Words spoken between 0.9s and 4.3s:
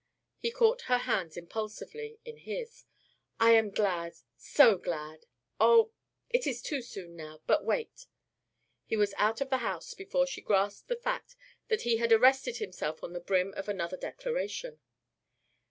hands impulsively in his. "I am glad,